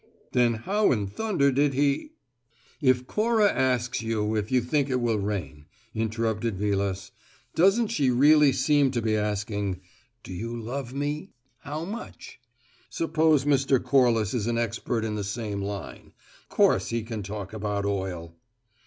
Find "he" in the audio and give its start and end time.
1.75-2.13, 16.87-17.03